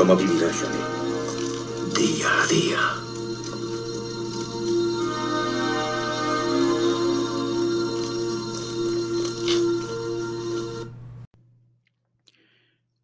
[0.00, 0.78] ¿Cómo vivirá Johnny?
[1.94, 2.78] Día a día.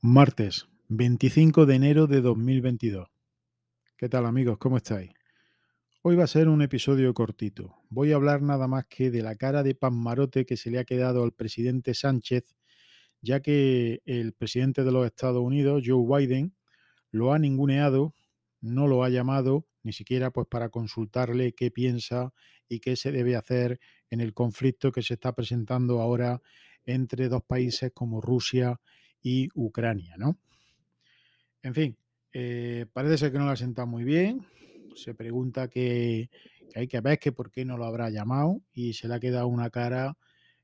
[0.00, 3.06] Martes, 25 de enero de 2022.
[3.98, 4.56] ¿Qué tal amigos?
[4.56, 5.10] ¿Cómo estáis?
[6.00, 7.74] Hoy va a ser un episodio cortito.
[7.90, 10.84] Voy a hablar nada más que de la cara de pasmarote que se le ha
[10.84, 12.56] quedado al presidente Sánchez,
[13.20, 16.55] ya que el presidente de los Estados Unidos, Joe Biden,
[17.16, 18.14] lo ha ninguneado,
[18.60, 22.32] no lo ha llamado, ni siquiera pues para consultarle qué piensa
[22.68, 26.40] y qué se debe hacer en el conflicto que se está presentando ahora
[26.84, 28.80] entre dos países como Rusia
[29.22, 30.38] y Ucrania, ¿no?
[31.62, 31.98] En fin,
[32.32, 34.46] eh, parece ser que no la senta muy bien.
[34.94, 36.30] Se pregunta que,
[36.74, 39.48] hay que ver que por qué no lo habrá llamado y se le ha quedado
[39.48, 40.16] una cara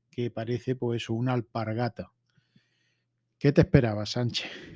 [0.09, 2.11] que parece pues una alpargata.
[3.37, 4.72] ¿Qué te esperaba, Sánchez?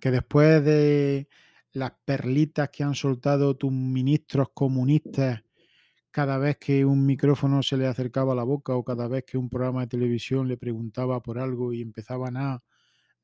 [0.00, 1.28] Que después de
[1.72, 5.42] las perlitas que han soltado tus ministros comunistas
[6.16, 9.36] cada vez que un micrófono se le acercaba a la boca o cada vez que
[9.36, 12.62] un programa de televisión le preguntaba por algo y empezaban a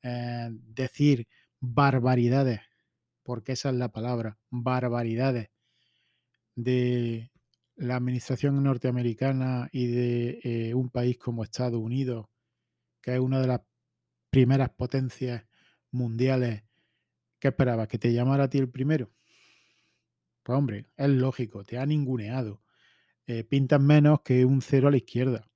[0.03, 1.27] eh, decir
[1.59, 2.59] barbaridades,
[3.23, 5.49] porque esa es la palabra, barbaridades
[6.55, 7.31] de
[7.77, 12.27] la administración norteamericana y de eh, un país como Estados Unidos,
[13.01, 13.61] que es una de las
[14.29, 15.45] primeras potencias
[15.93, 16.63] mundiales,
[17.39, 17.87] ¿qué esperabas?
[17.87, 19.11] ¿Que te llamara a ti el primero?
[20.43, 22.61] Pues hombre, es lógico, te ha ninguneado.
[23.25, 25.49] Eh, pintas menos que un cero a la izquierda.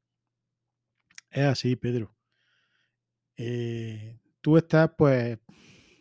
[1.30, 2.16] Es así, Pedro.
[3.36, 5.38] Eh, tú estás, pues,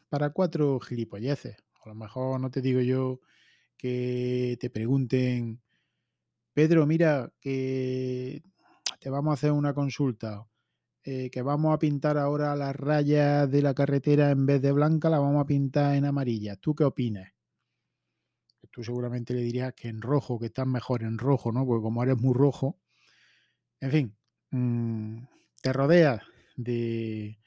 [0.09, 1.57] para cuatro gilipolleces.
[1.84, 3.20] A lo mejor no te digo yo
[3.77, 5.61] que te pregunten,
[6.55, 8.42] Pedro, mira, que
[8.98, 10.47] te vamos a hacer una consulta,
[11.06, 15.08] eh, que vamos a pintar ahora las rayas de la carretera en vez de blanca,
[15.08, 16.56] la vamos a pintar en amarilla.
[16.56, 17.32] ¿Tú qué opinas?
[18.70, 21.64] Tú seguramente le dirías que en rojo, que estás mejor en rojo, ¿no?
[21.64, 22.78] Porque como eres muy rojo,
[23.80, 24.16] en fin,
[24.50, 25.18] mm,
[25.62, 26.20] te rodeas
[26.56, 27.39] de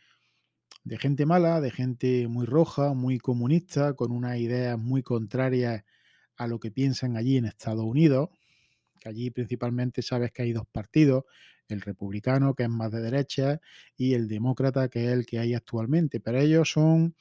[0.84, 5.84] de gente mala, de gente muy roja, muy comunista, con unas ideas muy contrarias
[6.36, 8.30] a lo que piensan allí en Estados Unidos,
[9.00, 11.25] que allí principalmente sabes que hay dos partidos,
[11.74, 13.62] el republicano, que es más de derecha,
[13.96, 17.16] y el demócrata, que es el que hay actualmente, pero ellos son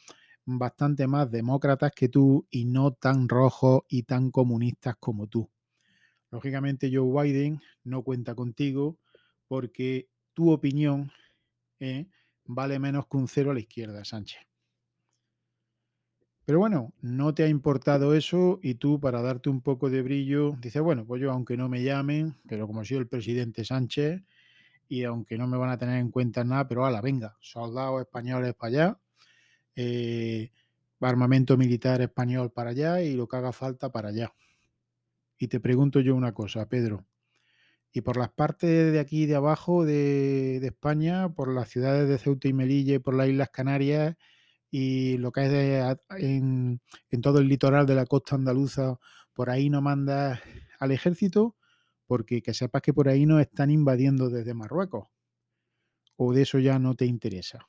[0.45, 5.51] bastante más demócratas que tú y no tan rojos y tan comunistas como tú.
[6.31, 8.99] Lógicamente Joe Biden no cuenta contigo
[9.47, 11.11] porque tu opinión
[11.81, 12.07] ¿eh?
[12.45, 14.41] vale menos que un cero a la izquierda, Sánchez.
[16.45, 20.57] Pero bueno, no te ha importado eso y tú para darte un poco de brillo
[20.63, 24.23] dices, bueno, pues yo aunque no me llamen, pero como soy el presidente Sánchez
[24.89, 28.55] y aunque no me van a tener en cuenta nada, pero ala, venga, soldados españoles
[28.55, 29.01] para allá,
[29.77, 30.51] eh,
[31.01, 34.33] armamento militar español para allá y lo que haga falta para allá.
[35.39, 37.07] Y te pregunto yo una cosa, Pedro,
[37.93, 42.49] y por las partes de aquí de abajo de, España, por las ciudades de Ceuta
[42.49, 44.17] y Melilla, por las Islas Canarias
[44.71, 46.81] y lo que es en,
[47.23, 48.99] todo el litoral de la costa andaluza,
[49.33, 50.41] por ahí no mandas
[50.79, 51.57] al ejército,
[52.09, 55.09] porque que sepas que por ahí no están invadiendo desde Marruecos.
[56.17, 57.69] O de eso ya no te interesa.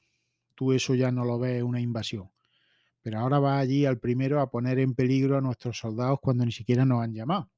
[0.55, 2.31] Tú eso ya no lo ves una invasión.
[3.01, 6.53] Pero ahora va allí al primero a poner en peligro a nuestros soldados cuando ni
[6.53, 7.51] siquiera nos han llamado.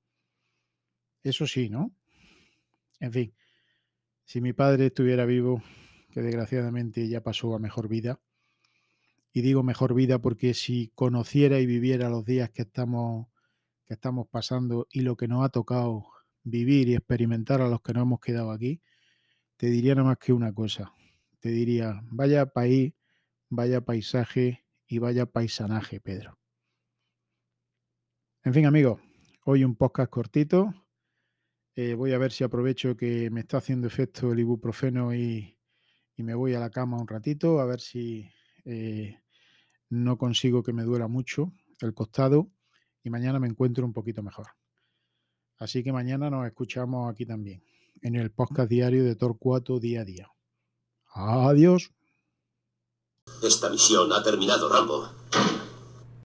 [1.23, 1.93] Eso sí, ¿no?
[2.99, 3.33] En fin,
[4.25, 5.61] si mi padre estuviera vivo,
[6.11, 8.19] que desgraciadamente ya pasó a mejor vida,
[9.33, 13.27] y digo mejor vida porque si conociera y viviera los días que estamos,
[13.85, 16.05] que estamos pasando y lo que nos ha tocado
[16.43, 18.81] vivir y experimentar a los que nos hemos quedado aquí,
[19.57, 20.91] te diría nada más que una cosa.
[21.39, 22.93] Te diría, vaya país,
[23.49, 26.37] vaya paisaje y vaya paisanaje, Pedro.
[28.43, 28.99] En fin, amigos,
[29.45, 30.73] hoy un podcast cortito
[31.75, 35.57] eh, voy a ver si aprovecho que me está haciendo efecto el ibuprofeno y,
[36.17, 38.29] me voy a la cama un ratito, a ver si
[38.63, 39.17] eh,
[39.89, 42.51] no consigo que me duela mucho el costado
[43.03, 44.60] y mañana me encuentro un poquito mejor.
[45.61, 47.63] Así que mañana nos escuchamos aquí también,
[48.01, 50.27] en el podcast diario de Torcuato día a día.
[51.13, 51.91] Adiós.
[53.43, 55.07] Esta misión ha terminado, Rambo.